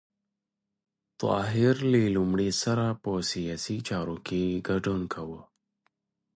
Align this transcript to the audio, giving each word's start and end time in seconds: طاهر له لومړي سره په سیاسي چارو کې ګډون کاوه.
طاهر 1.21 1.75
له 1.91 2.01
لومړي 2.15 2.49
سره 2.63 2.85
په 3.03 3.11
سیاسي 3.31 3.77
چارو 3.87 4.15
کې 4.27 4.41
ګډون 4.67 5.01
کاوه. 5.13 5.41